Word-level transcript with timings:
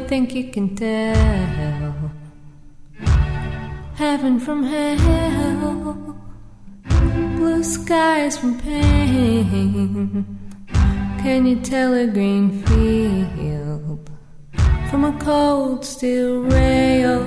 Think 0.00 0.34
you 0.34 0.50
can 0.50 0.74
tell 0.74 2.12
heaven 3.96 4.40
from 4.40 4.64
hell, 4.64 6.16
blue 7.36 7.62
skies 7.62 8.36
from 8.36 8.58
pain. 8.60 10.26
Can 11.22 11.46
you 11.46 11.60
tell 11.60 11.94
a 11.94 12.06
green 12.06 12.62
field 12.64 14.10
from 14.90 15.04
a 15.04 15.12
cold 15.20 15.84
steel 15.84 16.42
rail? 16.42 17.22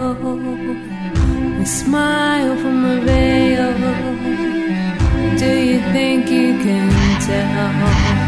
A 1.62 1.66
smile 1.66 2.56
from 2.58 2.86
a 2.86 3.02
veil. 3.02 3.74
Do 5.38 5.52
you 5.70 5.80
think 5.94 6.30
you 6.30 6.54
can 6.64 6.90
tell? 7.22 8.28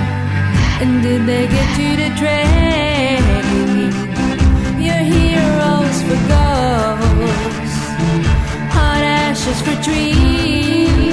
And 0.81 1.03
did 1.03 1.25
they 1.27 1.45
get 1.47 1.77
you 1.77 1.95
to 1.97 2.09
trade? 2.17 3.38
Heroes 5.11 5.97
for 6.07 6.19
ghosts, 6.33 7.79
hot 8.75 9.03
ashes 9.03 9.59
for 9.65 9.75
trees, 9.83 11.08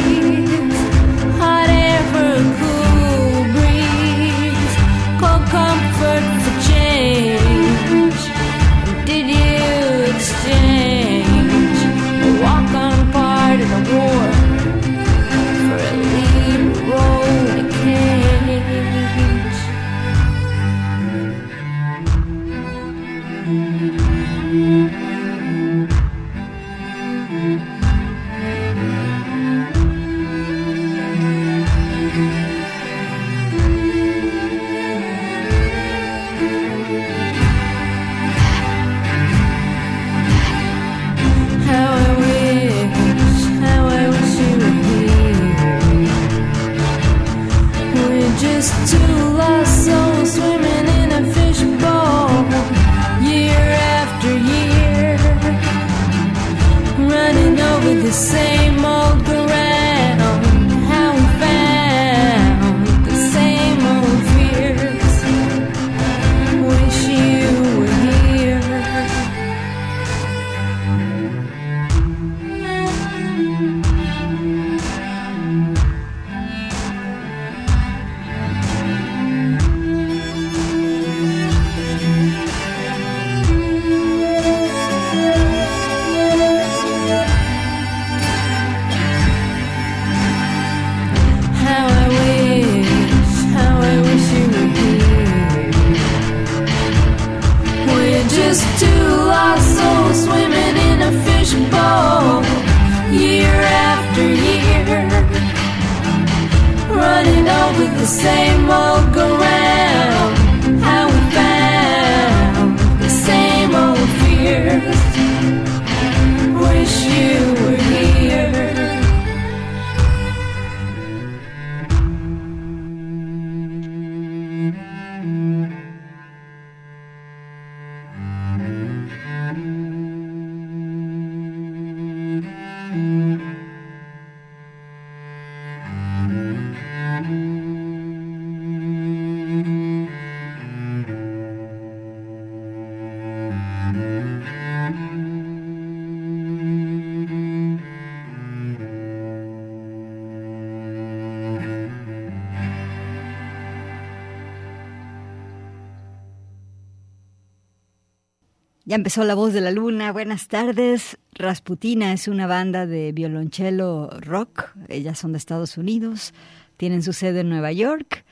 Ya 158.89 158.95
empezó 158.95 159.25
La 159.25 159.35
Voz 159.35 159.53
de 159.53 159.61
la 159.61 159.73
Luna. 159.73 160.13
Buenas 160.13 160.47
tardes. 160.47 161.19
Rasputina 161.33 162.13
es 162.13 162.29
una 162.29 162.47
banda 162.47 162.87
de 162.87 163.11
violonchelo 163.11 164.11
rock. 164.21 164.77
Ellas 164.89 165.19
son 165.19 165.33
de 165.33 165.39
Estados 165.39 165.77
Unidos. 165.77 166.33
Tienen 166.77 167.03
su 167.03 167.13
sede 167.13 167.41
en 167.41 167.49
Nueva 167.49 167.73
York. 167.73 168.25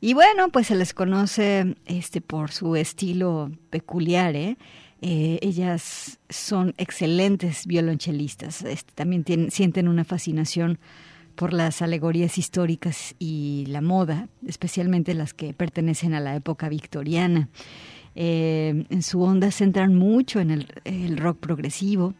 Y 0.00 0.14
bueno, 0.14 0.48
pues 0.48 0.66
se 0.66 0.74
les 0.74 0.94
conoce 0.94 1.76
este 1.86 2.20
por 2.20 2.50
su 2.50 2.74
estilo 2.74 3.52
peculiar, 3.70 4.34
¿eh? 4.34 4.56
eh 5.00 5.38
ellas 5.42 6.18
son 6.28 6.74
excelentes 6.76 7.64
violonchelistas. 7.68 8.62
Este, 8.62 8.92
también 8.92 9.22
tienen, 9.22 9.52
sienten 9.52 9.86
una 9.86 10.02
fascinación 10.02 10.80
por 11.36 11.52
las 11.52 11.82
alegorías 11.82 12.36
históricas 12.36 13.14
y 13.20 13.64
la 13.68 13.80
moda, 13.80 14.26
especialmente 14.44 15.14
las 15.14 15.34
que 15.34 15.54
pertenecen 15.54 16.14
a 16.14 16.20
la 16.20 16.34
época 16.34 16.68
victoriana. 16.68 17.48
Eh, 18.14 18.86
en 18.90 19.02
su 19.02 19.22
onda 19.22 19.50
centran 19.50 19.94
mucho 19.94 20.40
en 20.40 20.50
el, 20.50 21.16
rock 21.16 21.38
progresivo 21.38 22.14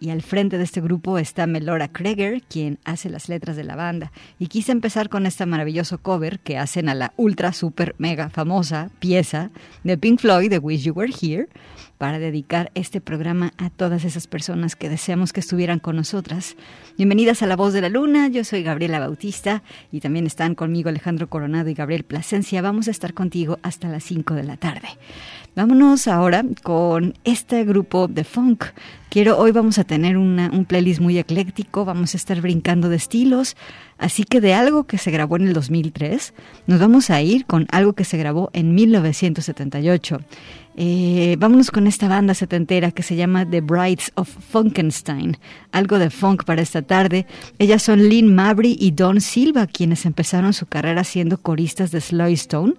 y 0.00 0.08
al 0.08 0.22
frente 0.22 0.56
de 0.56 0.64
este 0.64 0.80
grupo 0.80 1.18
está 1.18 1.46
Melora 1.46 1.88
Kreger, 1.88 2.42
quien 2.42 2.78
hace 2.84 3.10
las 3.10 3.28
letras 3.28 3.54
de 3.54 3.64
la 3.64 3.76
banda. 3.76 4.12
Y 4.38 4.46
quise 4.46 4.72
empezar 4.72 5.10
con 5.10 5.26
este 5.26 5.44
maravilloso 5.44 5.98
cover 5.98 6.40
que 6.40 6.56
hacen 6.56 6.88
a 6.88 6.94
la 6.94 7.12
ultra, 7.18 7.52
super, 7.52 7.94
mega 7.98 8.30
famosa 8.30 8.90
pieza 8.98 9.50
de 9.84 9.98
Pink 9.98 10.20
Floyd, 10.20 10.48
The 10.48 10.58
Wish 10.58 10.84
You 10.84 10.94
Were 10.94 11.12
Here, 11.12 11.48
para 11.98 12.18
dedicar 12.18 12.72
este 12.74 13.02
programa 13.02 13.52
a 13.58 13.68
todas 13.68 14.04
esas 14.04 14.26
personas 14.26 14.74
que 14.74 14.88
deseamos 14.88 15.34
que 15.34 15.40
estuvieran 15.40 15.80
con 15.80 15.96
nosotras. 15.96 16.56
Bienvenidas 16.96 17.42
a 17.42 17.46
La 17.46 17.56
Voz 17.56 17.74
de 17.74 17.82
la 17.82 17.90
Luna, 17.90 18.28
yo 18.28 18.42
soy 18.42 18.62
Gabriela 18.62 19.00
Bautista 19.00 19.62
y 19.92 20.00
también 20.00 20.26
están 20.26 20.54
conmigo 20.54 20.88
Alejandro 20.88 21.28
Coronado 21.28 21.68
y 21.68 21.74
Gabriel 21.74 22.04
Plasencia. 22.04 22.62
Vamos 22.62 22.88
a 22.88 22.90
estar 22.90 23.12
contigo 23.12 23.58
hasta 23.62 23.88
las 23.88 24.02
5 24.04 24.32
de 24.32 24.44
la 24.44 24.56
tarde. 24.56 24.88
Vámonos 25.54 26.08
ahora 26.08 26.42
con 26.62 27.18
este 27.24 27.64
grupo 27.64 28.08
de 28.08 28.24
funk. 28.24 28.64
Quiero, 29.10 29.38
hoy 29.38 29.50
vamos 29.50 29.76
a 29.80 29.82
tener 29.82 30.16
un 30.16 30.64
playlist 30.68 31.00
muy 31.00 31.18
ecléctico, 31.18 31.84
vamos 31.84 32.14
a 32.14 32.16
estar 32.16 32.40
brincando 32.40 32.88
de 32.88 32.94
estilos, 32.94 33.56
así 33.98 34.22
que 34.22 34.40
de 34.40 34.54
algo 34.54 34.84
que 34.84 34.98
se 34.98 35.10
grabó 35.10 35.34
en 35.34 35.48
el 35.48 35.52
2003, 35.52 36.32
nos 36.68 36.78
vamos 36.78 37.10
a 37.10 37.20
ir 37.20 37.44
con 37.44 37.66
algo 37.72 37.94
que 37.94 38.04
se 38.04 38.16
grabó 38.18 38.50
en 38.52 38.72
1978. 38.72 40.20
Eh, 40.76 41.34
vámonos 41.40 41.72
con 41.72 41.88
esta 41.88 42.06
banda 42.06 42.34
setentera 42.34 42.92
que 42.92 43.02
se 43.02 43.16
llama 43.16 43.44
The 43.44 43.62
Brides 43.62 44.12
of 44.14 44.28
Funkenstein. 44.28 45.38
Algo 45.72 45.98
de 45.98 46.10
funk 46.10 46.44
para 46.44 46.62
esta 46.62 46.82
tarde. 46.82 47.26
Ellas 47.58 47.82
son 47.82 48.08
Lynn 48.08 48.32
Mabry 48.32 48.76
y 48.78 48.92
Don 48.92 49.20
Silva, 49.20 49.66
quienes 49.66 50.06
empezaron 50.06 50.52
su 50.52 50.66
carrera 50.66 51.02
siendo 51.02 51.36
coristas 51.38 51.90
de 51.90 52.00
Slow 52.00 52.28
Stone 52.28 52.74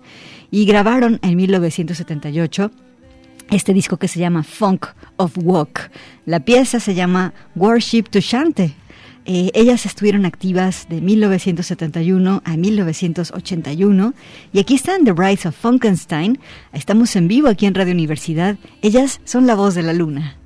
y 0.50 0.64
grabaron 0.66 1.20
en 1.24 1.36
1978 1.36 2.72
este 3.52 3.74
disco 3.74 3.98
que 3.98 4.08
se 4.08 4.20
llama 4.20 4.44
Funk 4.44 4.88
of 5.18 5.38
Walk. 5.38 5.92
La 6.26 6.40
pieza 6.40 6.80
se 6.80 6.96
llama 6.96 7.34
Worship 7.56 8.04
to 8.10 8.20
Shante, 8.20 8.76
eh, 9.26 9.52
ellas 9.54 9.86
estuvieron 9.86 10.26
activas 10.26 10.88
de 10.90 11.00
1971 11.00 12.42
a 12.44 12.58
1981 12.58 14.14
y 14.52 14.60
aquí 14.60 14.76
están 14.76 15.06
The 15.06 15.14
Rise 15.14 15.48
of 15.48 15.56
Funkenstein. 15.56 16.40
Estamos 16.74 17.16
en 17.16 17.28
vivo 17.28 17.48
aquí 17.48 17.68
en 17.68 17.76
Radio 17.76 17.94
Universidad. 17.94 18.58
Ellas 18.82 19.22
son 19.24 19.46
la 19.46 19.56
voz 19.56 19.76
de 19.76 19.84
la 19.84 19.94
luna. 19.94 20.38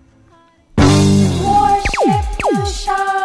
sensitivity. 2.55 3.24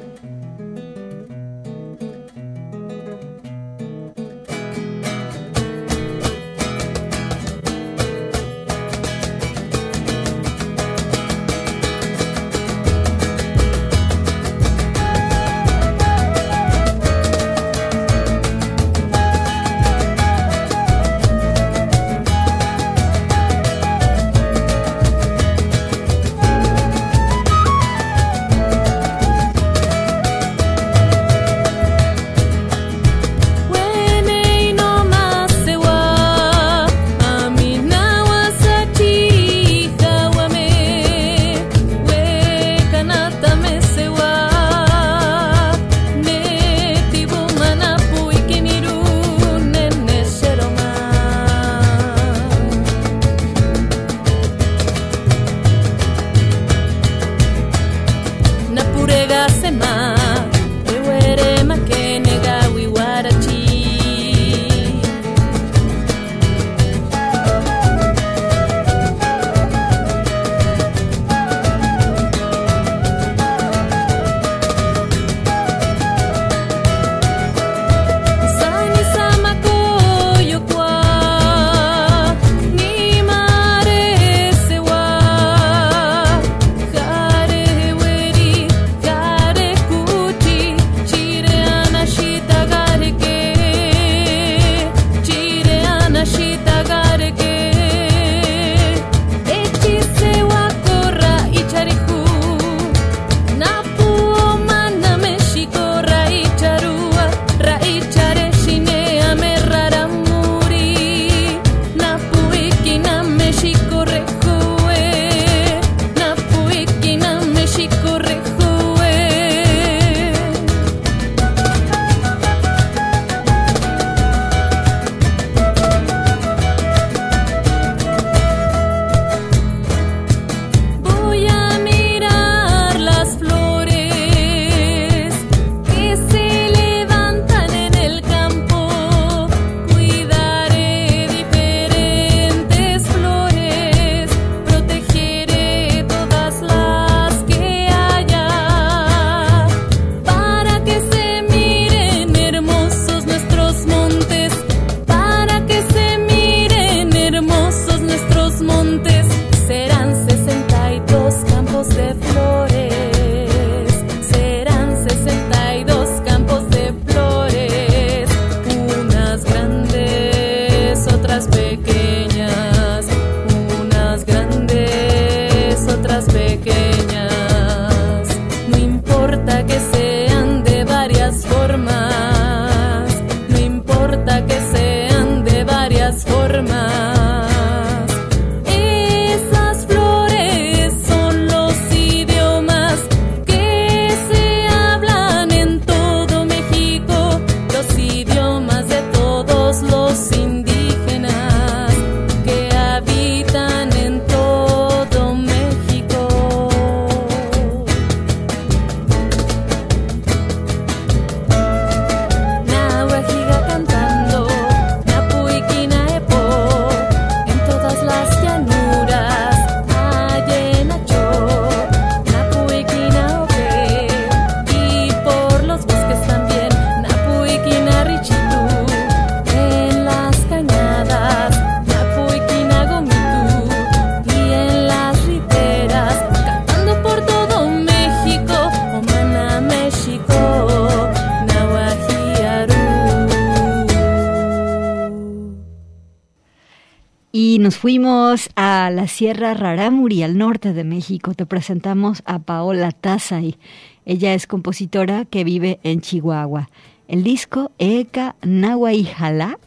Fuimos 247.81 248.51
a 248.55 248.91
la 248.91 249.07
Sierra 249.07 249.55
Rarámuri, 249.55 250.21
al 250.21 250.37
norte 250.37 250.71
de 250.71 250.83
México. 250.83 251.33
Te 251.33 251.47
presentamos 251.47 252.21
a 252.25 252.37
Paola 252.37 252.91
Tazay. 252.91 253.57
Ella 254.05 254.35
es 254.35 254.45
compositora 254.45 255.25
que 255.25 255.43
vive 255.43 255.79
en 255.81 255.99
Chihuahua. 255.99 256.69
El 257.07 257.23
disco 257.23 257.71
Eka 257.79 258.35
Nahuayjalá. 258.43 259.57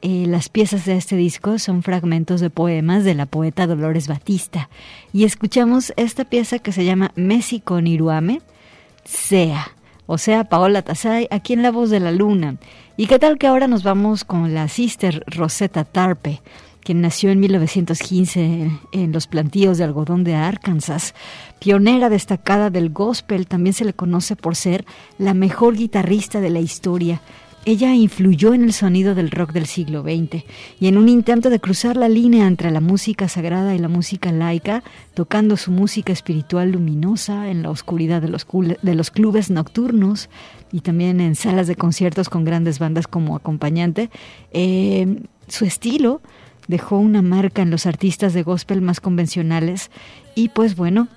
Eh, 0.00 0.24
las 0.26 0.48
piezas 0.48 0.86
de 0.86 0.96
este 0.96 1.16
disco 1.16 1.58
son 1.58 1.82
fragmentos 1.82 2.40
de 2.40 2.48
poemas 2.48 3.04
de 3.04 3.14
la 3.14 3.26
poeta 3.26 3.66
Dolores 3.66 4.08
Batista. 4.08 4.70
Y 5.12 5.24
escuchamos 5.24 5.92
esta 5.98 6.24
pieza 6.24 6.60
que 6.60 6.72
se 6.72 6.86
llama 6.86 7.12
Messi 7.16 7.60
con 7.60 7.86
Iruame, 7.86 8.40
Sea. 9.04 9.72
O 10.06 10.16
sea, 10.16 10.44
Paola 10.44 10.80
Tazay, 10.80 11.28
aquí 11.30 11.52
en 11.52 11.62
La 11.62 11.70
Voz 11.70 11.90
de 11.90 12.00
la 12.00 12.12
Luna. 12.12 12.56
¿Y 12.96 13.08
qué 13.08 13.18
tal 13.18 13.36
que 13.36 13.46
ahora 13.46 13.68
nos 13.68 13.82
vamos 13.82 14.24
con 14.24 14.54
la 14.54 14.68
sister 14.68 15.22
Rosetta 15.26 15.84
Tarpe? 15.84 16.40
Quien 16.88 17.02
nació 17.02 17.30
en 17.30 17.40
1915 17.40 18.70
en 18.92 19.12
los 19.12 19.26
plantíos 19.26 19.76
de 19.76 19.84
algodón 19.84 20.24
de 20.24 20.34
Arkansas. 20.34 21.14
Pionera 21.60 22.08
destacada 22.08 22.70
del 22.70 22.88
gospel, 22.88 23.46
también 23.46 23.74
se 23.74 23.84
le 23.84 23.92
conoce 23.92 24.36
por 24.36 24.56
ser 24.56 24.86
la 25.18 25.34
mejor 25.34 25.76
guitarrista 25.76 26.40
de 26.40 26.48
la 26.48 26.60
historia. 26.60 27.20
ella 27.66 27.94
influyó 27.94 28.54
en 28.54 28.62
el 28.62 28.72
sonido 28.72 29.14
del 29.14 29.30
rock 29.30 29.52
del 29.52 29.66
siglo 29.66 30.00
XX 30.00 30.44
y 30.80 30.86
en 30.86 30.96
un 30.96 31.10
intento 31.10 31.50
de 31.50 31.60
cruzar 31.60 31.98
la 31.98 32.08
línea 32.08 32.46
entre 32.46 32.70
la 32.70 32.80
música 32.80 33.28
sagrada 33.28 33.74
y 33.74 33.78
la 33.78 33.88
música 33.88 34.32
laica, 34.32 34.82
tocando 35.12 35.58
su 35.58 35.70
música 35.70 36.14
espiritual 36.14 36.70
luminosa 36.70 37.50
en 37.50 37.62
la 37.62 37.70
oscuridad 37.70 38.22
de 38.22 38.28
los, 38.94 39.10
clubes 39.10 39.50
nocturnos 39.50 40.30
y 40.72 40.80
también 40.80 41.20
en 41.20 41.34
salas 41.34 41.66
de 41.66 41.76
conciertos 41.76 42.30
con 42.30 42.46
grandes 42.46 42.78
bandas 42.78 43.06
como 43.06 43.36
acompañante, 43.36 44.08
eh, 44.52 45.20
su 45.48 45.66
estilo 45.66 46.22
dejó 46.68 46.98
una 46.98 47.22
marca 47.22 47.62
en 47.62 47.70
los 47.70 47.86
artistas 47.86 48.34
de 48.34 48.42
gospel 48.42 48.80
más 48.80 49.00
convencionales 49.00 49.90
y 50.34 50.50
pues 50.50 50.76
bueno, 50.76 51.08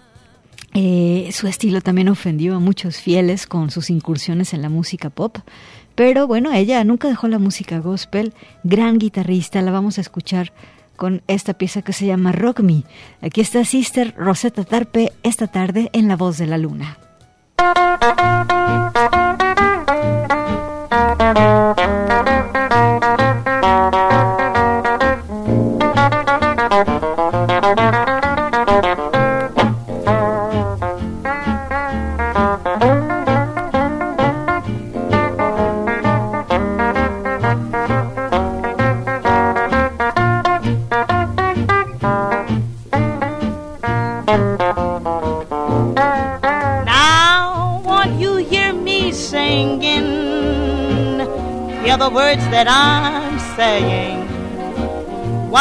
eh, 0.73 1.29
su 1.33 1.47
estilo 1.47 1.81
también 1.81 2.09
ofendió 2.09 2.55
a 2.55 2.59
muchos 2.59 2.97
fieles 2.97 3.45
con 3.45 3.69
sus 3.69 3.89
incursiones 3.89 4.53
en 4.53 4.61
la 4.61 4.69
música 4.69 5.09
pop. 5.09 5.37
Pero 5.93 6.25
bueno, 6.25 6.51
ella 6.53 6.83
nunca 6.83 7.09
dejó 7.09 7.27
la 7.27 7.37
música 7.37 7.79
gospel, 7.79 8.33
gran 8.63 8.97
guitarrista, 8.97 9.61
la 9.61 9.71
vamos 9.71 9.97
a 9.97 10.01
escuchar 10.01 10.53
con 10.95 11.21
esta 11.27 11.53
pieza 11.53 11.81
que 11.81 11.93
se 11.93 12.05
llama 12.05 12.31
Rock 12.31 12.61
Me. 12.61 12.83
Aquí 13.21 13.41
está 13.41 13.65
Sister 13.65 14.13
Rosetta 14.17 14.63
Tarpe 14.63 15.11
esta 15.23 15.47
tarde 15.47 15.89
en 15.93 16.07
La 16.07 16.15
Voz 16.15 16.37
de 16.37 16.47
la 16.47 16.57
Luna. 16.57 16.97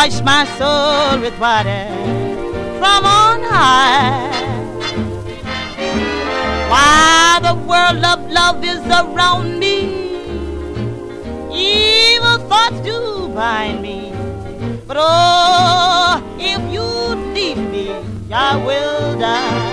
Wash 0.01 0.23
my 0.23 0.47
soul 0.57 1.21
with 1.21 1.39
water 1.39 1.85
from 2.81 3.05
on 3.05 3.43
high. 3.43 4.33
While 6.73 7.41
the 7.43 7.55
world 7.69 8.03
of 8.03 8.31
love 8.31 8.65
is 8.65 8.81
around 8.87 9.59
me, 9.59 9.77
evil 11.53 12.39
thoughts 12.49 12.81
do 12.81 13.29
bind 13.35 13.83
me. 13.83 14.15
But 14.87 14.97
oh, 14.99 16.25
if 16.39 16.63
you 16.73 16.87
leave 17.37 17.59
me, 17.59 17.93
I 18.33 18.57
will 18.57 19.19
die. 19.19 19.70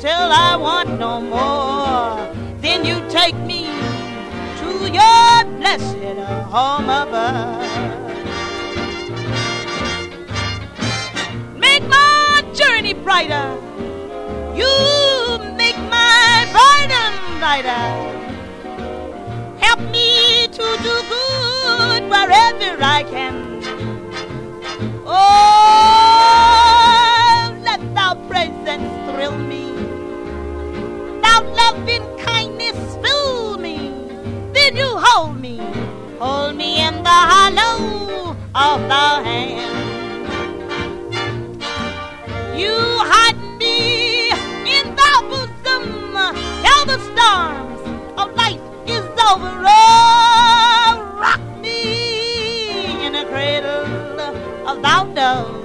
Till 0.00 0.32
I 0.32 0.56
want 0.56 0.98
no 0.98 1.20
more. 1.20 2.16
Then 2.62 2.86
you 2.86 2.96
take 3.10 3.36
me 3.36 3.66
to 4.60 4.88
your 4.88 5.44
blessed 5.58 6.16
home 6.48 6.88
above. 6.88 7.60
Make 11.58 11.86
my 11.86 12.42
journey 12.54 12.94
brighter. 12.94 13.48
You 14.56 14.72
make 15.60 15.76
my 15.92 16.48
burden 16.56 17.12
lighter. 17.44 17.84
Help 19.58 19.80
me 19.92 20.48
to 20.48 20.66
do 20.86 20.94
good 21.12 22.02
wherever 22.08 22.82
I 22.82 23.04
can. 23.10 23.49
You 34.80 34.96
hold 35.06 35.38
me, 35.38 35.58
hold 36.18 36.56
me 36.56 36.80
in 36.80 36.94
the 37.08 37.18
hollow 37.32 38.34
of 38.66 38.78
the 38.92 39.06
hand. 39.28 39.76
You 42.60 42.76
hide 43.12 43.40
me 43.62 44.30
in 44.76 44.86
thy 44.98 45.16
bosom 45.30 45.84
till 46.64 46.82
the 46.92 46.98
storms 47.08 47.80
of 48.20 48.26
life 48.42 48.64
is 48.86 49.04
over. 49.28 49.52
Oh, 49.68 50.92
rock 51.24 51.42
me 51.60 53.06
in 53.06 53.14
a 53.22 53.24
cradle 53.26 54.18
of 54.70 54.80
thy 54.80 55.02
love. 55.02 55.59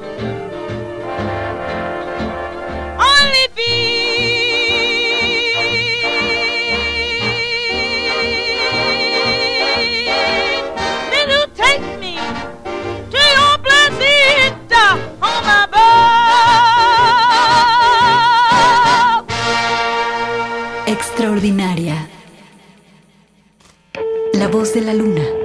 Voz 24.55 24.73
de 24.73 24.79
la 24.79 24.93
luna. 24.93 25.44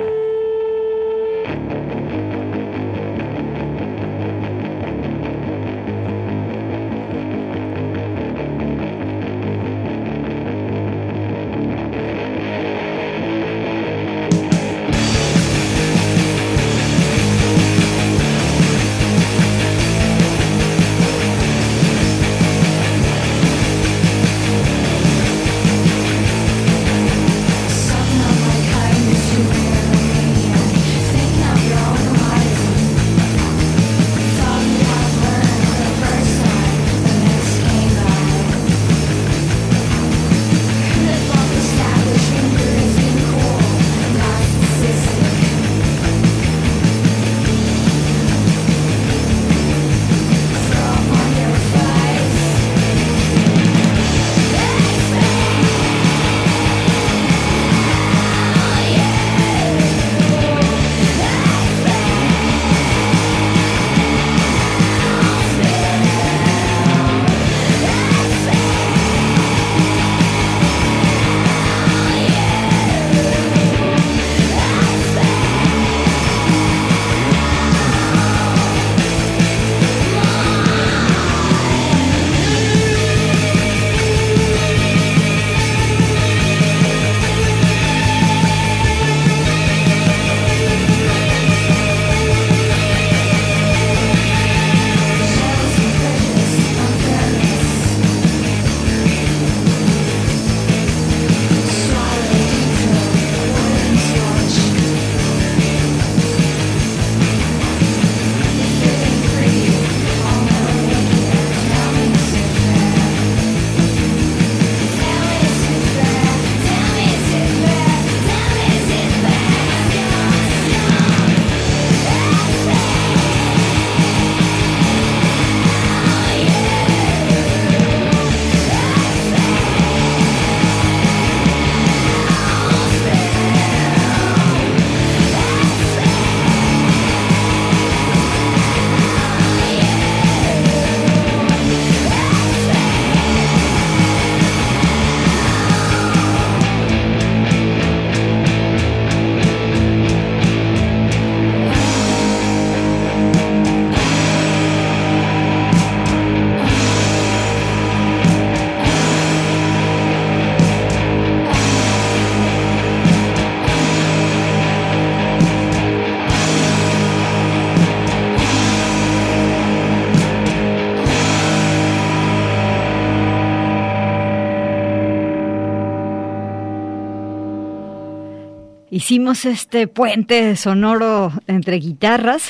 Hicimos 179.11 179.44
este 179.44 179.88
puente 179.88 180.55
sonoro 180.55 181.33
entre 181.49 181.79
guitarras 181.79 182.44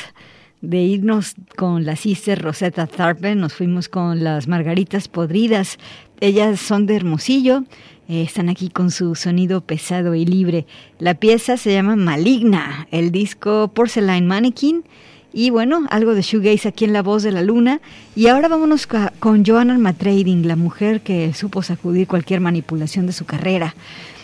de 0.60 0.82
irnos 0.82 1.34
con 1.56 1.86
la 1.86 1.96
sister 1.96 2.38
Rosetta 2.42 2.86
Tharpe, 2.86 3.34
nos 3.34 3.54
fuimos 3.54 3.88
con 3.88 4.22
las 4.22 4.46
Margaritas 4.46 5.08
Podridas. 5.08 5.78
Ellas 6.20 6.60
son 6.60 6.84
de 6.84 6.96
Hermosillo, 6.96 7.64
eh, 8.10 8.20
están 8.20 8.50
aquí 8.50 8.68
con 8.68 8.90
su 8.90 9.14
sonido 9.14 9.62
pesado 9.62 10.14
y 10.14 10.26
libre. 10.26 10.66
La 10.98 11.14
pieza 11.14 11.56
se 11.56 11.72
llama 11.72 11.96
Maligna, 11.96 12.86
el 12.90 13.10
disco 13.10 13.68
Porcelain 13.68 14.26
Mannequin. 14.26 14.84
Y 15.32 15.48
bueno, 15.48 15.86
algo 15.88 16.12
de 16.12 16.20
shoegaze 16.20 16.68
aquí 16.68 16.84
en 16.84 16.92
La 16.92 17.00
Voz 17.00 17.22
de 17.22 17.32
la 17.32 17.40
Luna. 17.40 17.80
Y 18.14 18.26
ahora 18.26 18.48
vámonos 18.48 18.86
con 18.86 19.46
Joanna 19.46 19.78
Matrading, 19.78 20.46
la 20.46 20.56
mujer 20.56 21.00
que 21.00 21.32
supo 21.32 21.62
sacudir 21.62 22.06
cualquier 22.06 22.42
manipulación 22.42 23.06
de 23.06 23.14
su 23.14 23.24
carrera. 23.24 23.74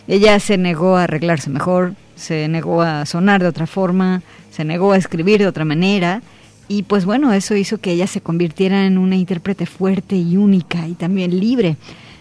Ella 0.07 0.39
se 0.39 0.59
negó 0.59 0.99
a 0.99 1.05
arreglarse 1.05 1.49
mejor, 1.49 1.95
se 2.17 2.49
negó 2.49 2.83
a 2.83 3.07
sonar 3.07 3.43
de 3.43 3.49
otra 3.49 3.67
forma, 3.67 4.23
se 4.51 4.65
negó 4.65 4.93
a 4.93 4.97
escribir 4.97 5.39
de 5.39 5.47
otra 5.47 5.65
manera. 5.65 6.23
Y 6.69 6.83
pues 6.83 7.05
bueno, 7.05 7.33
eso 7.33 7.55
hizo 7.55 7.79
que 7.79 7.93
ella 7.93 8.09
se 8.09 8.21
convirtiera 8.21 8.87
en 8.87 8.99
una 8.99 9.17
intérprete 9.17 9.67
fuerte 9.67 10.17
y 10.17 10.37
única 10.37 10.89
y 10.89 10.95
también 10.95 11.39
libre. 11.39 11.77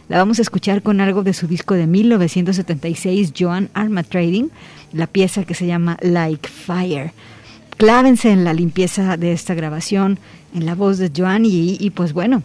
La 0.07 0.17
vamos 0.17 0.37
a 0.37 0.43
escuchar 0.43 0.83
con 0.83 1.01
algo 1.01 1.23
de 1.23 1.33
su 1.33 1.47
disco 1.47 1.73
de 1.73 1.87
1976, 1.87 3.33
Joan 3.37 3.69
Arma 3.73 4.03
Trading, 4.03 4.49
la 4.93 5.07
pieza 5.07 5.45
que 5.45 5.55
se 5.55 5.65
llama 5.65 5.97
Like 6.01 6.47
Fire 6.47 7.11
clávense 7.77 8.31
en 8.31 8.43
la 8.43 8.53
limpieza 8.53 9.17
de 9.17 9.33
esta 9.33 9.53
grabación, 9.53 10.19
en 10.53 10.65
la 10.65 10.75
voz 10.75 10.97
de 10.97 11.11
Joan 11.15 11.45
y, 11.45 11.77
y 11.79 11.89
pues 11.89 12.13
bueno, 12.13 12.43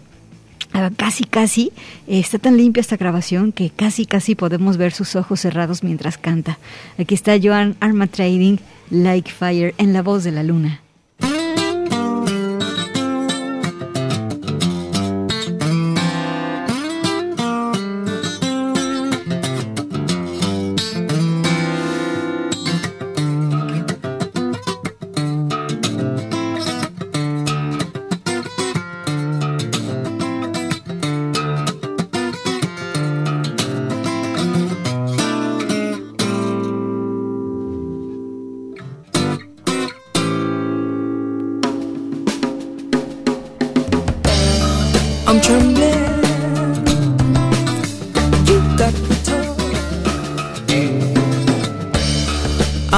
casi 0.96 1.24
casi 1.24 1.72
está 2.06 2.38
tan 2.38 2.56
limpia 2.56 2.80
esta 2.80 2.96
grabación 2.96 3.52
que 3.52 3.70
casi 3.70 4.06
casi 4.06 4.34
podemos 4.34 4.76
ver 4.76 4.92
sus 4.92 5.16
ojos 5.16 5.40
cerrados 5.40 5.82
mientras 5.82 6.18
canta. 6.18 6.58
Aquí 6.98 7.14
está 7.14 7.36
Joan 7.42 7.76
Arma 7.80 8.06
Trading 8.06 8.58
Like 8.90 9.30
Fire 9.30 9.74
en 9.78 9.92
la 9.92 10.02
voz 10.02 10.24
de 10.24 10.32
la 10.32 10.42
luna. 10.42 10.80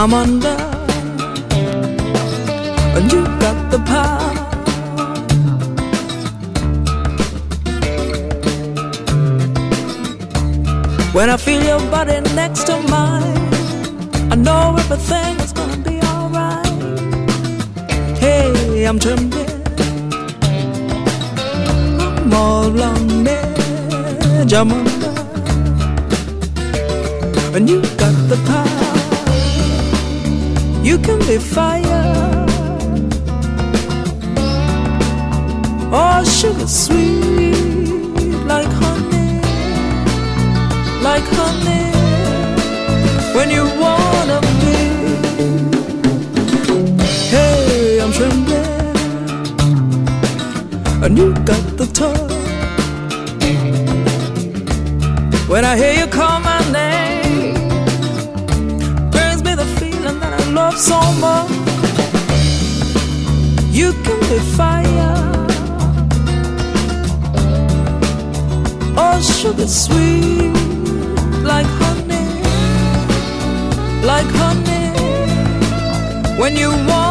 Amon 0.03 0.42
got. 51.99 52.33
When 55.49 55.65
I 55.65 55.77
hear 55.77 55.93
you 55.93 56.07
call 56.07 56.41
my 56.41 56.61
name, 56.73 57.55
brings 59.11 59.43
me 59.45 59.55
the 59.55 59.67
feeling 59.79 60.19
that 60.21 60.33
I 60.41 60.45
love 60.51 60.79
so 60.79 61.01
much. 61.21 61.51
You 63.71 63.93
can 64.05 64.21
be 64.31 64.39
fire. 64.57 65.17
Oh, 68.97 69.21
sugar 69.21 69.67
sweet, 69.67 70.53
like 71.43 71.71
honey, 71.83 72.29
like 74.07 74.31
honey. 74.41 74.81
When 76.41 76.57
you 76.57 76.71
wanna 76.89 77.02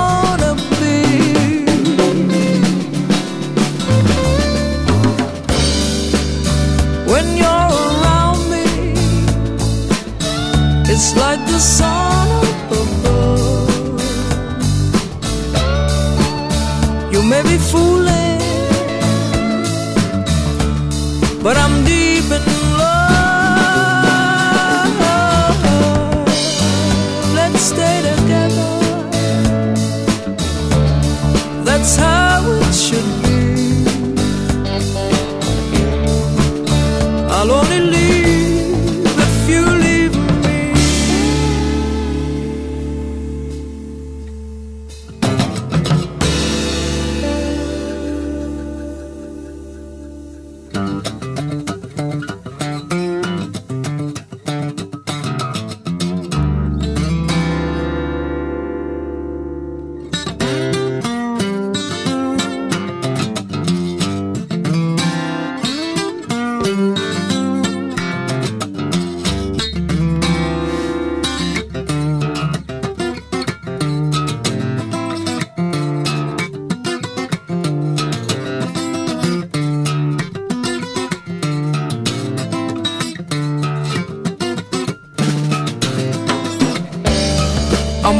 it's 11.03 11.15
like 11.15 11.39
the 11.47 11.59
sun 11.59 12.27
up 12.45 12.71
above. 12.83 14.01
You 17.11 17.21
may 17.23 17.41
be 17.41 17.57
fooling 17.57 18.39
but 21.41 21.57
I'm 21.57 21.83
deep 21.85 22.29
in 22.37 22.43
love. 22.81 23.01
Let's 27.37 27.61
stay 27.71 27.97
together. 28.09 28.71
That's 31.65 31.95
how 31.95 32.30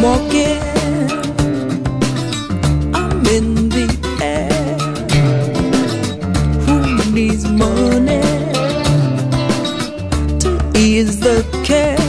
I'm 0.04 0.08
walking, 0.08 0.58
I'm 2.96 3.26
in 3.28 3.70
the 3.70 3.86
air. 4.20 4.50
Who 6.66 6.76
needs 7.12 7.46
money 7.46 8.22
to 10.40 10.50
ease 10.76 11.20
the 11.20 11.46
care? 11.64 12.00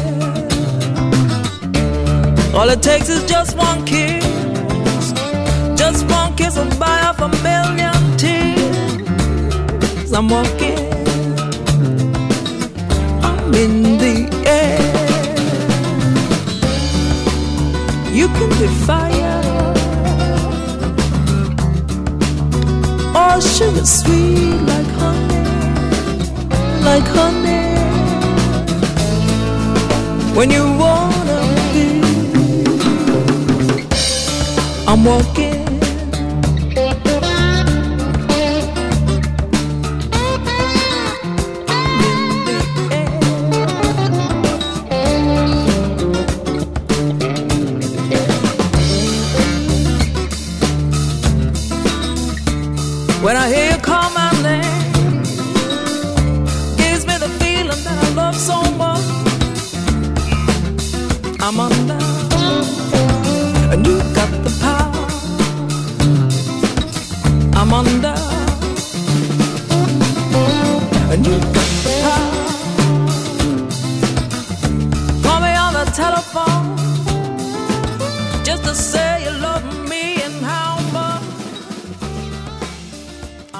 All 2.58 2.70
it 2.70 2.82
takes 2.82 3.10
is 3.10 3.24
just 3.28 3.58
one 3.58 3.84
kiss, 3.84 4.24
just 5.78 6.06
one 6.06 6.34
kiss 6.34 6.56
will 6.56 6.70
buy 6.78 7.02
off 7.02 7.20
a 7.20 7.28
million 7.28 8.16
tears. 8.16 10.12
I'm 10.14 10.28
walking, 10.30 10.61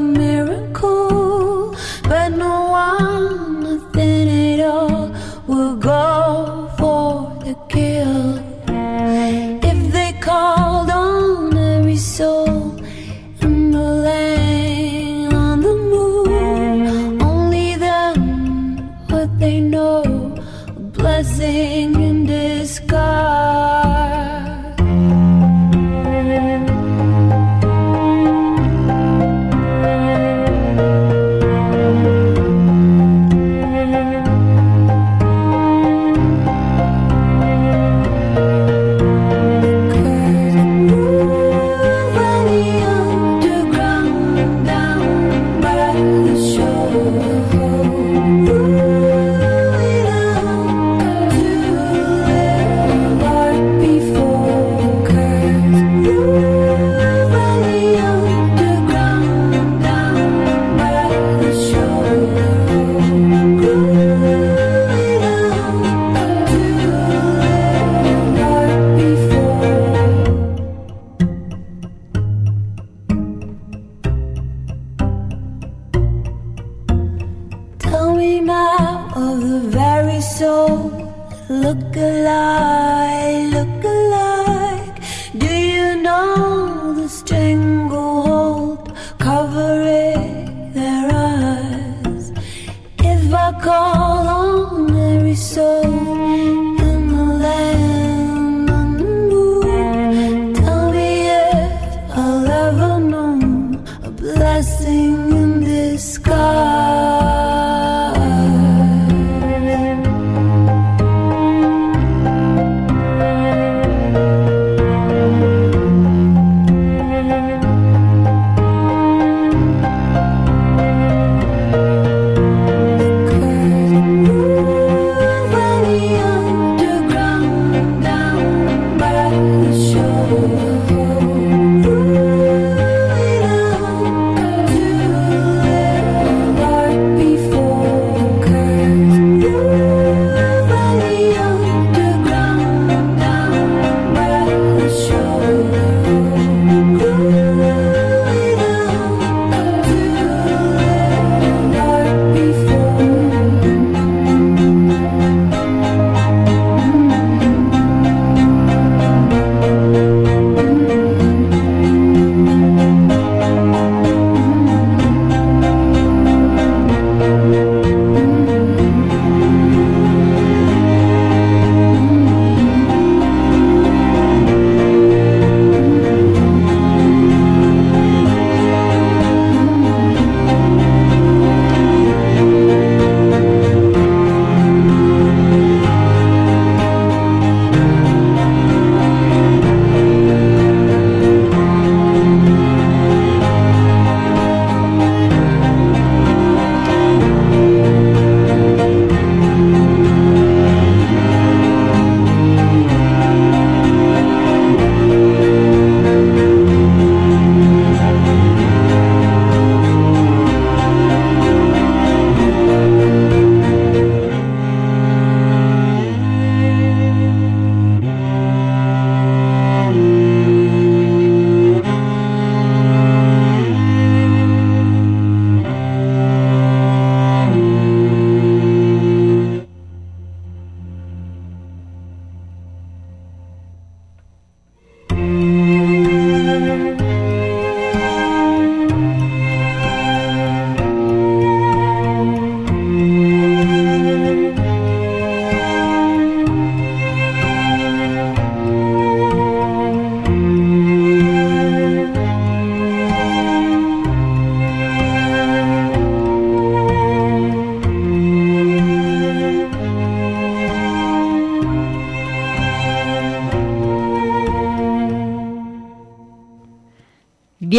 me. 0.00 0.23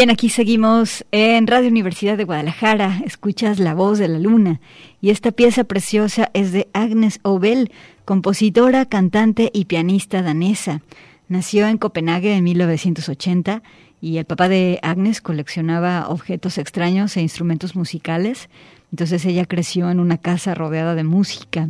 Bien, 0.06 0.14
aquí 0.14 0.30
seguimos 0.30 1.04
en 1.12 1.48
Radio 1.48 1.68
Universidad 1.68 2.16
de 2.16 2.26
Guadalajara. 2.26 3.02
Escuchas 3.08 3.58
La 3.58 3.74
Voz 3.74 3.98
de 3.98 4.08
la 4.08 4.20
Luna. 4.20 4.62
Y 5.02 5.10
esta 5.10 5.32
pieza 5.32 5.64
preciosa 5.64 6.30
es 6.36 6.52
de 6.52 6.68
Agnes 6.74 7.20
Obel, 7.24 7.72
compositora, 8.06 8.86
cantante 8.86 9.50
y 9.52 9.66
pianista 9.66 10.22
danesa. 10.22 10.84
Nació 11.28 11.66
en 11.66 11.80
Copenhague 11.80 12.36
en 12.36 12.44
1980 12.44 13.64
y 14.00 14.18
el 14.18 14.26
papá 14.26 14.48
de 14.48 14.78
Agnes 14.84 15.22
coleccionaba 15.22 16.08
objetos 16.08 16.60
extraños 16.60 17.18
e 17.18 17.24
instrumentos 17.24 17.76
musicales. 17.76 18.48
Entonces 18.92 19.26
ella 19.26 19.48
creció 19.48 19.90
en 19.90 20.00
una 20.00 20.20
casa 20.20 20.54
rodeada 20.54 20.94
de 20.94 21.04
música. 21.04 21.70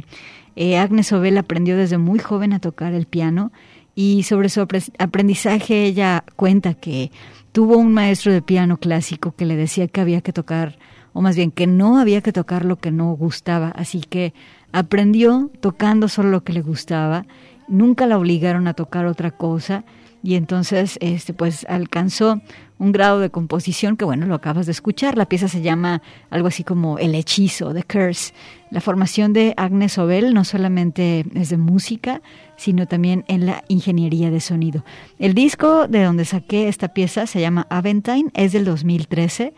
Eh, 0.58 0.78
Agnes 0.78 1.14
Obel 1.14 1.38
aprendió 1.38 1.78
desde 1.78 1.98
muy 1.98 2.20
joven 2.20 2.52
a 2.52 2.60
tocar 2.60 2.92
el 2.92 3.06
piano 3.06 3.54
y 3.96 4.24
sobre 4.24 4.50
su 4.50 4.60
aprendizaje 4.60 5.86
ella 5.86 6.26
cuenta 6.36 6.74
que 6.74 7.12
tuvo 7.56 7.78
un 7.78 7.94
maestro 7.94 8.34
de 8.34 8.42
piano 8.42 8.76
clásico 8.76 9.32
que 9.32 9.46
le 9.46 9.56
decía 9.56 9.88
que 9.88 10.02
había 10.02 10.20
que 10.20 10.34
tocar, 10.34 10.78
o 11.14 11.22
más 11.22 11.38
bien 11.38 11.52
que 11.52 11.68
no 11.68 11.98
había 12.00 12.20
que 12.20 12.34
tocar 12.34 12.66
lo 12.66 12.76
que 12.76 12.92
no 12.92 13.14
gustaba, 13.14 13.70
así 13.70 14.02
que 14.02 14.34
aprendió 14.74 15.50
tocando 15.62 16.10
solo 16.10 16.32
lo 16.32 16.44
que 16.44 16.52
le 16.52 16.62
gustaba, 16.62 17.26
nunca 17.70 18.08
la 18.08 18.18
obligaron 18.18 18.68
a 18.68 18.74
tocar 18.74 19.06
otra 19.06 19.32
cosa 19.32 19.86
y 20.22 20.36
entonces 20.36 20.98
este 21.00 21.34
pues 21.34 21.66
alcanzó 21.70 22.42
un 22.78 22.92
grado 22.92 23.20
de 23.20 23.30
composición 23.30 23.96
que 23.96 24.06
bueno, 24.06 24.26
lo 24.26 24.36
acabas 24.36 24.66
de 24.66 24.72
escuchar, 24.72 25.18
la 25.18 25.28
pieza 25.28 25.48
se 25.48 25.62
llama 25.62 26.02
algo 26.30 26.48
así 26.48 26.64
como 26.64 26.98
El 27.00 27.16
hechizo, 27.16 27.74
The 27.74 27.84
Curse. 27.84 28.34
La 28.72 28.82
formación 28.82 29.32
de 29.32 29.54
Agnes 29.58 29.98
Obel 29.98 30.34
no 30.34 30.44
solamente 30.44 31.26
es 31.34 31.50
de 31.50 31.58
música, 31.58 32.22
sino 32.58 32.88
también 32.88 33.24
en 33.28 33.46
la 33.46 33.64
ingeniería 33.68 34.32
de 34.32 34.42
sonido. 34.42 34.84
El 35.20 35.34
disco 35.34 35.88
de 35.88 36.04
donde 36.04 36.26
saqué 36.26 36.68
esta 36.68 36.90
pieza 36.90 37.28
se 37.28 37.40
llama 37.40 37.68
Aventine, 37.70 38.32
es 38.34 38.52
del 38.52 38.66
2013. 38.66 39.54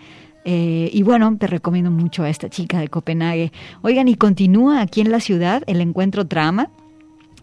Eh, 0.45 0.89
y 0.93 1.03
bueno, 1.03 1.35
te 1.37 1.47
recomiendo 1.47 1.91
mucho 1.91 2.23
a 2.23 2.29
esta 2.29 2.49
chica 2.49 2.79
de 2.79 2.87
Copenhague. 2.87 3.51
Oigan, 3.81 4.07
y 4.07 4.15
continúa 4.15 4.81
aquí 4.81 5.01
en 5.01 5.11
la 5.11 5.19
ciudad 5.19 5.63
el 5.67 5.81
encuentro 5.81 6.25
Trama. 6.27 6.69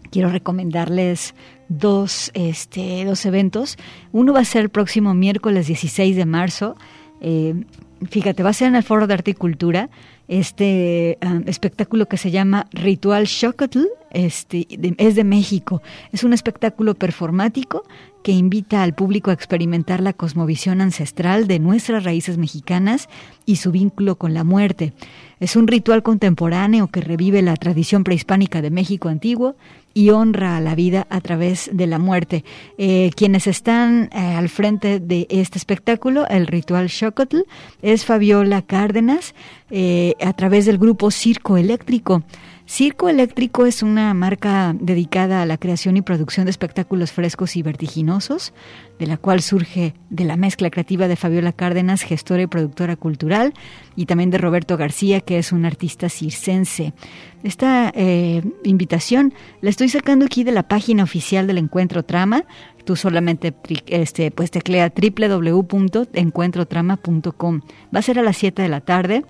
Quiero 0.09 0.29
recomendarles 0.29 1.35
dos, 1.69 2.31
este, 2.33 3.05
dos 3.05 3.25
eventos. 3.25 3.77
Uno 4.11 4.33
va 4.33 4.41
a 4.41 4.45
ser 4.45 4.61
el 4.61 4.69
próximo 4.69 5.13
miércoles 5.13 5.67
16 5.67 6.15
de 6.15 6.25
marzo. 6.25 6.75
Eh, 7.21 7.55
fíjate, 8.09 8.43
va 8.43 8.49
a 8.49 8.53
ser 8.53 8.67
en 8.67 8.75
el 8.75 8.83
Foro 8.83 9.07
de 9.07 9.13
Arte 9.13 9.31
y 9.31 9.33
Cultura 9.35 9.89
este 10.27 11.17
um, 11.23 11.43
espectáculo 11.45 12.07
que 12.07 12.17
se 12.17 12.31
llama 12.31 12.67
Ritual 12.71 13.27
Xocotl, 13.27 13.83
este, 14.11 14.67
es 14.97 15.15
de 15.15 15.23
México. 15.23 15.81
Es 16.11 16.23
un 16.23 16.33
espectáculo 16.33 16.95
performático 16.95 17.83
que 18.23 18.31
invita 18.31 18.81
al 18.81 18.95
público 18.95 19.29
a 19.29 19.33
experimentar 19.33 20.01
la 20.01 20.13
cosmovisión 20.13 20.81
ancestral 20.81 21.47
de 21.47 21.59
nuestras 21.59 22.03
raíces 22.03 22.37
mexicanas 22.37 23.07
y 23.45 23.57
su 23.57 23.71
vínculo 23.71 24.15
con 24.15 24.33
la 24.33 24.43
muerte. 24.43 24.93
Es 25.39 25.55
un 25.55 25.67
ritual 25.67 26.01
contemporáneo 26.01 26.87
que 26.87 27.01
revive 27.01 27.41
la 27.41 27.55
tradición 27.55 28.03
prehispánica 28.03 28.61
de 28.61 28.71
México 28.71 29.09
antiguo 29.09 29.55
y 29.95 30.09
honra 30.09 30.57
a 30.57 30.61
la 30.61 30.75
vida 30.75 31.07
a 31.09 31.21
través 31.21 31.69
de 31.73 31.87
la 31.87 31.97
muerte. 31.97 32.43
Eh, 32.77 33.11
quienes 33.15 33.47
están 33.47 34.09
eh, 34.11 34.35
al 34.35 34.49
frente 34.49 34.99
de 34.99 35.25
este 35.29 35.57
espectáculo, 35.57 36.27
el 36.27 36.47
ritual 36.47 36.89
Xocotl, 36.89 37.39
es 37.81 38.05
Fabiola 38.05 38.61
Cárdenas, 38.61 39.33
eh, 39.71 40.13
a 40.21 40.33
través 40.33 40.65
del 40.65 40.77
grupo 40.77 41.09
Circo 41.11 41.57
Eléctrico. 41.57 42.23
Circo 42.67 43.09
Eléctrico 43.09 43.67
es 43.67 43.83
una 43.83 44.11
marca 44.15 44.75
dedicada 44.79 45.43
a 45.43 45.45
la 45.45 45.57
creación 45.57 45.97
y 45.97 46.01
producción 46.01 46.45
de 46.45 46.49
espectáculos 46.49 47.11
frescos 47.11 47.55
y 47.55 47.61
vertiginosos, 47.61 48.53
de 48.97 49.05
la 49.05 49.17
cual 49.17 49.43
surge 49.43 49.93
de 50.09 50.25
la 50.25 50.35
mezcla 50.35 50.71
creativa 50.71 51.07
de 51.07 51.15
Fabiola 51.15 51.53
Cárdenas, 51.53 52.01
gestora 52.01 52.41
y 52.41 52.47
productora 52.47 52.95
cultural, 52.95 53.53
y 53.95 54.07
también 54.07 54.31
de 54.31 54.39
Roberto 54.39 54.77
García, 54.77 55.21
que 55.21 55.37
es 55.37 55.51
un 55.51 55.63
artista 55.63 56.09
circense. 56.09 56.93
Esta 57.43 57.93
eh, 57.95 58.41
invitación 58.63 59.35
la 59.61 59.69
estoy 59.69 59.89
sacando 59.89 60.25
aquí 60.25 60.43
de 60.43 60.51
la 60.51 60.67
página 60.67 61.03
oficial 61.03 61.45
del 61.45 61.59
Encuentro 61.59 62.01
Trama. 62.03 62.45
Tú 62.83 62.95
solamente 62.95 63.53
este, 63.85 64.31
pues 64.31 64.49
teclea 64.49 64.91
www.encuentrotrama.com. 64.91 67.61
Va 67.93 67.99
a 67.99 68.01
ser 68.01 68.17
a 68.17 68.23
las 68.23 68.37
7 68.37 68.63
de 68.63 68.69
la 68.69 68.81
tarde 68.81 69.23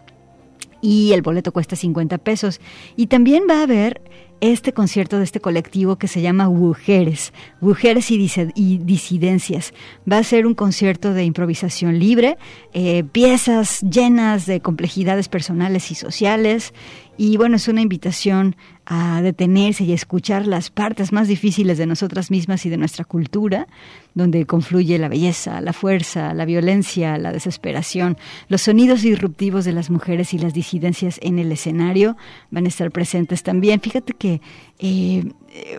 y 0.86 1.14
el 1.14 1.24
boleto 1.24 1.52
cuesta 1.52 1.76
50 1.76 2.20
pesos. 2.20 2.62
Y 2.96 3.08
también 3.08 3.46
va 3.50 3.60
a 3.60 3.64
haber 3.64 4.02
este 4.40 4.72
concierto 4.72 5.18
de 5.18 5.24
este 5.24 5.40
colectivo 5.40 5.96
que 5.96 6.08
se 6.08 6.22
llama 6.22 6.48
Mujeres, 6.48 7.34
Mujeres 7.60 8.12
y, 8.12 8.78
Disidencias. 8.78 9.74
Va 10.12 10.20
a 10.20 10.24
ser 10.24 10.46
un 10.46 10.54
concierto 10.54 11.14
de 11.14 11.24
improvisación 11.24 11.98
libre, 11.98 12.38
eh, 12.74 13.04
piezas 13.04 13.82
llenas 13.82 14.46
de 14.46 14.60
complejidades 14.60 15.28
personales 15.28 15.90
y 15.90 15.96
sociales. 15.96 16.72
Y 17.18 17.38
bueno, 17.38 17.56
es 17.56 17.68
una 17.68 17.82
invitación 17.82 18.56
a 18.86 19.22
detenerse 19.22 19.84
y 19.84 19.94
escuchar 19.94 20.46
las 20.46 20.70
partes 20.70 21.12
más 21.12 21.28
difíciles 21.28 21.78
de 21.78 21.88
nosotras 21.88 22.30
mismas 22.30 22.66
y 22.66 22.70
de 22.70 22.78
nuestra 22.78 23.04
cultura, 23.04 23.68
donde 24.14 24.46
confluye 24.46 25.00
la 25.00 25.08
belleza, 25.08 25.60
la 25.62 25.74
fuerza, 25.74 26.34
la 26.34 26.46
violencia, 26.46 27.18
la 27.18 27.32
desesperación. 27.32 28.18
Los 28.48 28.62
sonidos 28.62 29.02
disruptivos 29.02 29.66
de 29.66 29.74
las 29.74 29.90
mujeres 29.90 30.34
y 30.34 30.38
las 30.38 30.54
disidencias 30.54 31.20
en 31.24 31.40
el 31.40 31.52
escenario 31.52 32.16
van 32.52 32.66
a 32.66 32.70
estar 32.70 32.92
presentes 32.92 33.42
también. 33.42 33.82
Fíjate 33.82 34.14
que 34.14 34.42
eh, 34.78 35.32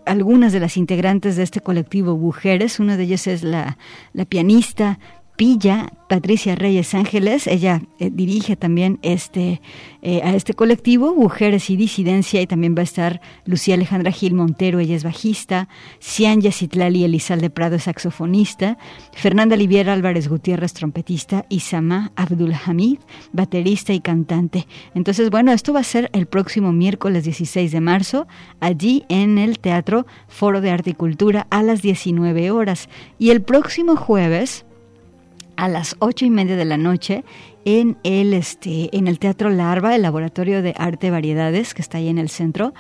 algunas 0.04 0.52
de 0.52 0.61
las 0.61 0.76
integrantes 0.76 1.36
de 1.36 1.44
este 1.44 1.61
colectivo 1.61 2.16
Mujeres, 2.16 2.80
una 2.80 2.96
de 2.96 3.04
ellas 3.04 3.26
es 3.28 3.44
la, 3.44 3.78
la 4.12 4.24
pianista 4.24 4.98
Pilla, 5.37 5.93
Patricia 6.09 6.55
Reyes 6.55 6.95
Ángeles, 6.95 7.47
ella 7.47 7.82
eh, 7.99 8.11
dirige 8.12 8.57
también 8.57 8.99
este 9.03 9.61
eh, 10.03 10.20
a 10.22 10.34
este 10.34 10.55
colectivo, 10.55 11.14
Mujeres 11.14 11.68
y 11.68 11.76
Disidencia, 11.76 12.41
y 12.41 12.47
también 12.47 12.76
va 12.76 12.80
a 12.80 12.84
estar 12.84 13.20
Lucía 13.45 13.74
Alejandra 13.74 14.12
Gil 14.12 14.34
Montero, 14.34 14.78
ella 14.78 14.95
es 14.95 15.03
bajista, 15.03 15.68
Cianya 16.01 16.53
Citlali 16.53 17.03
Elizalde 17.03 17.51
Prado, 17.51 17.78
saxofonista, 17.78 18.78
Fernanda 19.12 19.57
Liviera 19.57 19.93
Álvarez 19.93 20.28
Gutiérrez, 20.28 20.74
trompetista, 20.74 21.45
y 21.49 21.61
Sama 21.61 22.12
Abdul 22.14 22.55
Hamid, 22.55 22.99
baterista 23.32 23.93
y 23.93 24.01
cantante. 24.01 24.68
Entonces, 24.95 25.30
bueno, 25.30 25.51
esto 25.51 25.72
va 25.72 25.80
a 25.80 25.84
ser 25.84 26.09
el 26.12 26.26
próximo 26.26 26.72
miércoles 26.72 27.24
16 27.24 27.72
de 27.72 27.80
marzo, 27.80 28.28
allí 28.61 29.05
en 29.09 29.39
el 29.39 29.59
Teatro 29.59 30.07
Foro 30.28 30.61
de 30.61 30.70
Arte 30.70 30.91
y 30.91 30.95
Cultura 30.95 31.47
a 31.51 31.64
las 31.64 31.82
19 31.82 32.53
horas. 32.53 32.89
Y 33.18 33.30
el 33.30 33.43
próximo 33.43 33.97
jueves, 33.97 34.66
a 35.57 35.68
las 35.68 35.96
ocho 35.98 36.24
y 36.24 36.30
media 36.30 36.57
de 36.57 36.64
la 36.64 36.76
noche 36.76 37.24
en 37.64 37.98
el, 38.04 38.32
este, 38.32 38.96
en 38.96 39.09
el 39.09 39.18
Teatro 39.18 39.50
Larva, 39.50 39.94
el 39.94 40.02
Laboratorio 40.02 40.62
de 40.62 40.74
Arte 40.76 41.11
Variedades, 41.11 41.74
que 41.74 41.82
está 41.82 41.98
ahí 41.98 42.09
en 42.09 42.18
el 42.18 42.28
centro. 42.28 42.74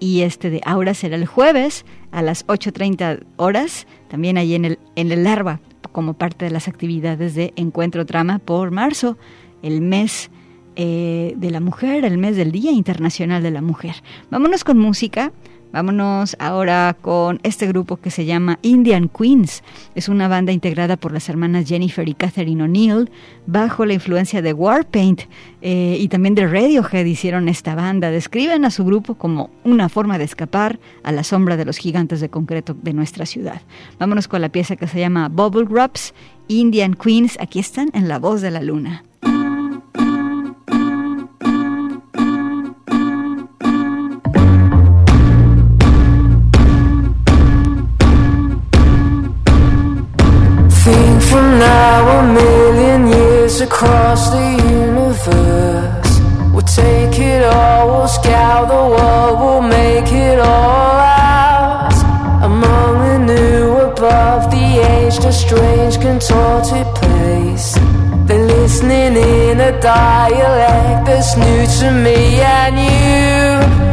y 0.00 0.22
este 0.22 0.50
de 0.50 0.60
Aura 0.64 0.94
será 0.94 1.16
el 1.16 1.26
jueves 1.26 1.84
a 2.10 2.22
las 2.22 2.46
8.30 2.46 3.24
horas, 3.36 3.86
también 4.08 4.36
ahí 4.36 4.54
en 4.54 4.64
el, 4.64 4.78
en 4.96 5.12
el 5.12 5.24
Larva, 5.24 5.60
como 5.92 6.14
parte 6.14 6.44
de 6.44 6.50
las 6.50 6.68
actividades 6.68 7.34
de 7.34 7.52
Encuentro 7.56 8.04
Trama 8.06 8.38
por 8.38 8.70
marzo, 8.70 9.16
el 9.62 9.80
mes 9.80 10.30
eh, 10.74 11.34
de 11.36 11.50
la 11.50 11.60
mujer, 11.60 12.04
el 12.04 12.18
mes 12.18 12.36
del 12.36 12.50
Día 12.50 12.72
Internacional 12.72 13.42
de 13.42 13.50
la 13.50 13.60
Mujer. 13.60 13.96
Vámonos 14.30 14.64
con 14.64 14.78
música. 14.78 15.32
Vámonos 15.72 16.36
ahora 16.38 16.94
con 17.00 17.40
este 17.42 17.66
grupo 17.66 17.96
que 17.96 18.10
se 18.10 18.26
llama 18.26 18.58
Indian 18.60 19.08
Queens. 19.08 19.62
Es 19.94 20.10
una 20.10 20.28
banda 20.28 20.52
integrada 20.52 20.98
por 20.98 21.12
las 21.12 21.28
hermanas 21.30 21.66
Jennifer 21.66 22.06
y 22.06 22.12
Catherine 22.12 22.62
O'Neill 22.62 23.10
bajo 23.46 23.86
la 23.86 23.94
influencia 23.94 24.42
de 24.42 24.52
Warpaint 24.52 25.22
eh, 25.62 25.96
y 25.98 26.08
también 26.08 26.34
de 26.34 26.46
Radiohead 26.46 27.06
hicieron 27.06 27.48
esta 27.48 27.74
banda. 27.74 28.10
Describen 28.10 28.66
a 28.66 28.70
su 28.70 28.84
grupo 28.84 29.14
como 29.14 29.48
una 29.64 29.88
forma 29.88 30.18
de 30.18 30.24
escapar 30.24 30.78
a 31.02 31.12
la 31.12 31.24
sombra 31.24 31.56
de 31.56 31.64
los 31.64 31.78
gigantes 31.78 32.20
de 32.20 32.28
concreto 32.28 32.74
de 32.74 32.92
nuestra 32.92 33.24
ciudad. 33.24 33.62
Vámonos 33.98 34.28
con 34.28 34.42
la 34.42 34.50
pieza 34.50 34.76
que 34.76 34.86
se 34.86 35.00
llama 35.00 35.30
Bubble 35.30 35.64
Wraps, 35.64 36.12
Indian 36.48 36.92
Queens. 36.94 37.38
Aquí 37.40 37.58
están 37.58 37.88
en 37.94 38.08
La 38.08 38.18
Voz 38.18 38.42
de 38.42 38.50
la 38.50 38.60
Luna. 38.60 39.04
Across 53.62 54.30
the 54.30 54.48
universe. 54.70 56.20
We'll 56.52 56.62
take 56.62 57.18
it 57.18 57.44
all, 57.44 57.86
we'll 57.88 58.08
scour 58.08 58.66
the 58.66 58.84
world, 58.94 59.40
we'll 59.40 59.62
make 59.62 60.10
it 60.12 60.38
all 60.38 60.98
out. 60.98 61.94
Among 62.42 62.94
the 63.08 63.18
new, 63.32 63.76
above 63.90 64.50
the 64.50 64.66
aged, 64.92 65.24
a 65.24 65.32
strange, 65.32 66.00
contorted 66.00 66.86
place. 66.96 67.74
They're 68.26 68.46
listening 68.46 69.16
in 69.16 69.60
a 69.60 69.80
dialect 69.80 71.06
that's 71.06 71.36
new 71.36 71.66
to 71.80 71.90
me 72.04 72.40
and 72.40 72.74
you. 72.88 73.91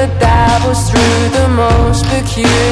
That 0.00 0.64
was 0.66 0.88
through 0.88 1.28
the 1.36 1.46
most 1.48 2.06
peculiar 2.06 2.69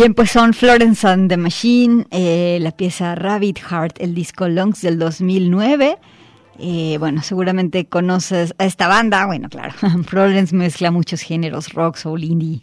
Bien, 0.00 0.14
pues 0.14 0.30
son 0.30 0.54
Florence 0.54 1.06
and 1.06 1.28
the 1.28 1.36
Machine, 1.36 2.06
eh, 2.10 2.56
la 2.62 2.70
pieza 2.70 3.14
Rabbit 3.14 3.58
Heart, 3.58 4.00
el 4.00 4.14
disco 4.14 4.48
Longs 4.48 4.80
del 4.80 4.98
2009. 4.98 5.98
Eh, 6.58 6.96
bueno, 6.98 7.20
seguramente 7.20 7.84
conoces 7.84 8.54
a 8.56 8.64
esta 8.64 8.88
banda. 8.88 9.26
Bueno, 9.26 9.50
claro, 9.50 9.74
Florence 10.06 10.56
mezcla 10.56 10.90
muchos 10.90 11.20
géneros, 11.20 11.74
rock, 11.74 11.96
soul, 11.96 12.24
indie. 12.24 12.62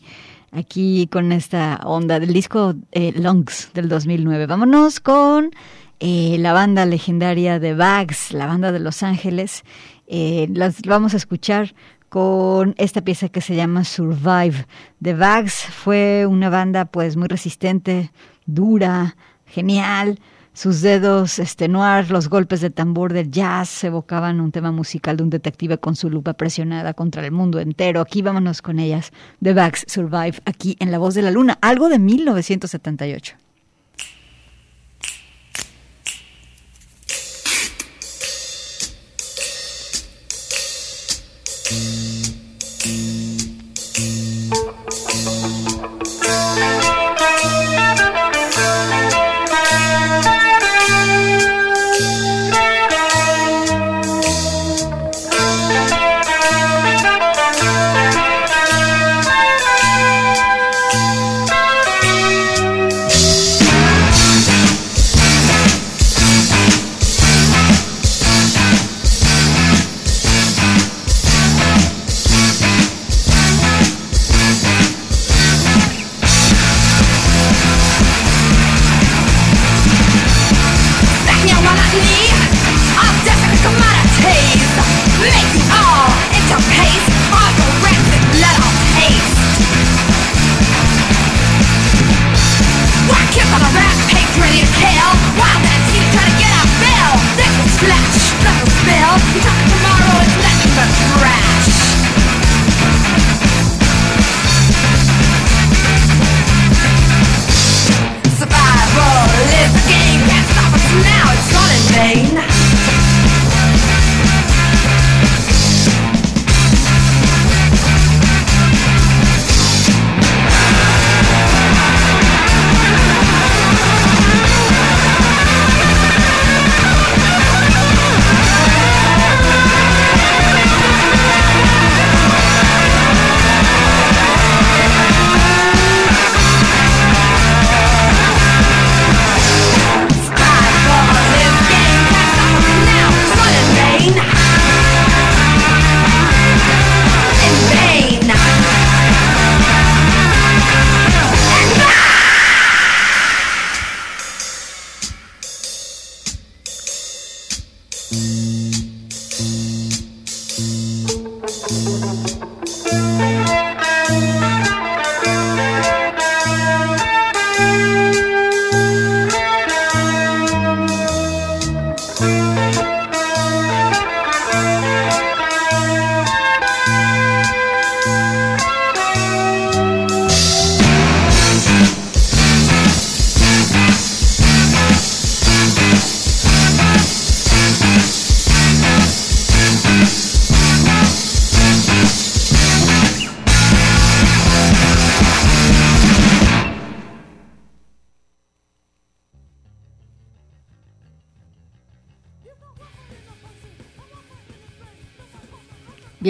Aquí 0.52 1.08
con 1.12 1.32
esta 1.32 1.80
onda 1.84 2.20
del 2.20 2.34
disco 2.34 2.74
eh, 2.92 3.14
Longs 3.16 3.70
del 3.76 3.88
2009. 3.88 4.48
Vámonos 4.48 5.00
con 5.00 5.52
la 6.00 6.54
banda 6.54 6.88
legendaria 6.88 7.60
de 7.60 7.76
Bags, 7.76 8.32
la 8.32 8.48
banda 8.48 8.72
de 8.72 8.80
Los 8.80 9.04
Ángeles. 9.04 9.64
Las 10.08 10.82
vamos 10.82 11.14
a 11.14 11.18
escuchar 11.18 11.76
con 12.10 12.76
esta 12.78 13.02
pieza 13.02 13.30
que 13.30 13.42
se 13.42 13.56
llama 13.56 13.84
Survive. 13.84 14.66
The 15.02 15.14
Bags 15.14 15.54
fue 15.54 16.26
una 16.26 16.50
banda 16.50 16.86
pues 16.86 17.18
muy 17.18 17.28
resistente, 17.28 18.12
dura, 18.46 19.16
genial. 19.46 20.20
Sus 20.54 20.82
dedos 20.82 21.40
noir, 21.70 22.10
los 22.10 22.30
golpes 22.30 22.62
de 22.62 22.72
tambor 22.72 23.14
del 23.14 23.30
jazz 23.30 23.84
evocaban 23.84 24.42
un 24.42 24.52
tema 24.52 24.72
musical 24.72 25.16
de 25.16 25.24
un 25.24 25.30
detective 25.30 25.78
con 25.78 25.96
su 25.96 26.10
lupa 26.10 26.34
presionada 26.34 26.96
contra 26.96 27.24
el 27.24 27.32
mundo 27.32 27.60
entero. 27.60 28.02
Aquí 28.02 28.24
vámonos 28.24 28.64
con 28.64 28.80
ellas. 28.80 29.12
The 29.44 29.54
Bags 29.54 29.86
Survive, 29.88 30.40
aquí 30.46 30.76
en 30.80 30.90
La 30.90 30.98
Voz 30.98 31.14
de 31.14 31.22
la 31.22 31.30
Luna, 31.30 31.60
algo 31.62 31.90
de 31.90 32.00
1978. 32.00 33.47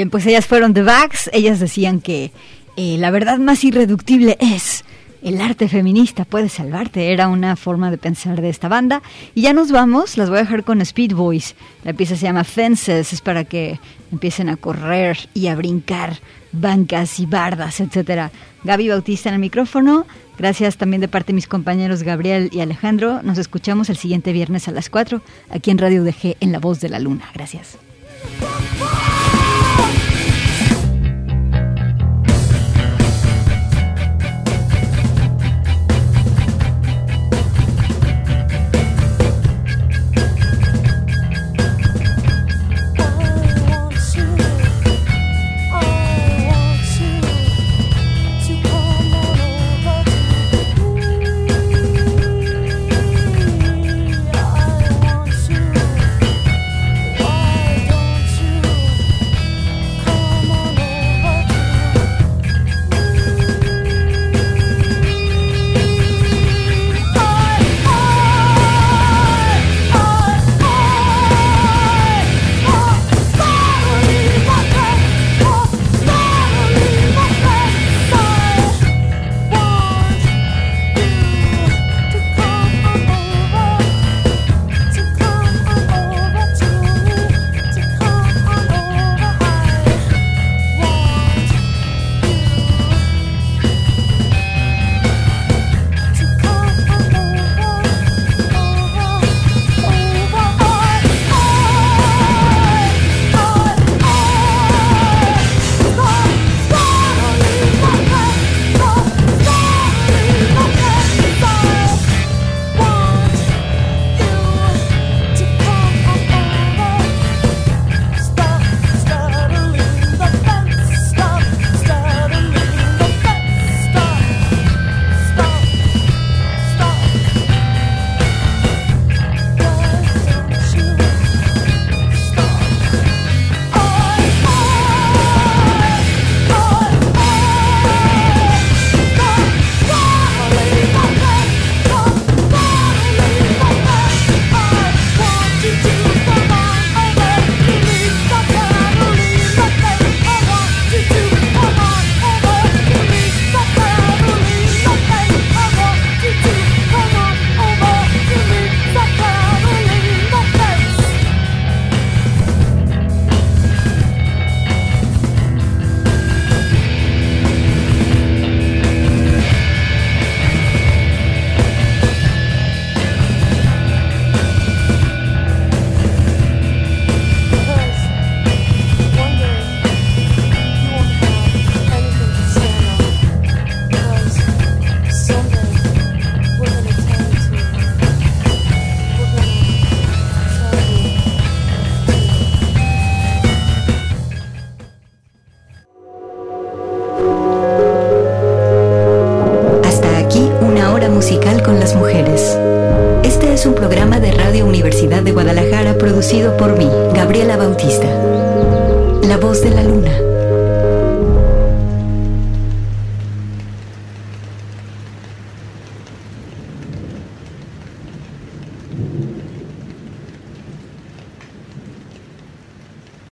Pues 0.09 0.25
ellas 0.25 0.45
fueron 0.45 0.73
The 0.73 0.83
Bags. 0.83 1.29
Ellas 1.33 1.59
decían 1.59 2.01
que 2.01 2.31
eh, 2.75 2.97
la 2.99 3.11
verdad 3.11 3.37
más 3.37 3.63
irreductible 3.63 4.37
es 4.39 4.83
el 5.21 5.41
arte 5.41 5.67
feminista 5.67 6.25
puede 6.25 6.49
salvarte. 6.49 7.11
Era 7.11 7.27
una 7.27 7.55
forma 7.55 7.91
de 7.91 7.97
pensar 7.97 8.39
de 8.39 8.49
esta 8.49 8.67
banda. 8.67 9.01
Y 9.33 9.41
ya 9.41 9.53
nos 9.53 9.71
vamos. 9.71 10.17
Las 10.17 10.29
voy 10.29 10.37
a 10.39 10.41
dejar 10.41 10.63
con 10.63 10.81
Speed 10.81 11.13
Boys. 11.13 11.55
La 11.83 11.93
pieza 11.93 12.15
se 12.15 12.23
llama 12.23 12.43
Fences. 12.43 13.13
Es 13.13 13.21
para 13.21 13.43
que 13.43 13.79
empiecen 14.11 14.49
a 14.49 14.57
correr 14.57 15.17
y 15.33 15.47
a 15.47 15.55
brincar 15.55 16.19
bancas 16.51 17.19
y 17.19 17.25
bardas, 17.25 17.79
etcétera. 17.79 18.31
Gaby 18.63 18.89
Bautista 18.89 19.29
en 19.29 19.35
el 19.35 19.41
micrófono. 19.41 20.05
Gracias 20.37 20.77
también 20.77 21.01
de 21.01 21.07
parte 21.07 21.27
de 21.27 21.35
mis 21.35 21.47
compañeros 21.47 22.03
Gabriel 22.03 22.49
y 22.53 22.61
Alejandro. 22.61 23.21
Nos 23.23 23.37
escuchamos 23.37 23.89
el 23.89 23.97
siguiente 23.97 24.31
viernes 24.33 24.67
a 24.67 24.71
las 24.71 24.89
4 24.89 25.21
aquí 25.49 25.71
en 25.71 25.79
Radio 25.79 26.03
DG 26.03 26.37
en 26.39 26.51
La 26.51 26.59
Voz 26.59 26.79
de 26.79 26.89
la 26.89 26.99
Luna. 26.99 27.25
Gracias. 27.33 27.77